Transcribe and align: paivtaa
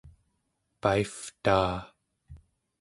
paivtaa 0.81 1.77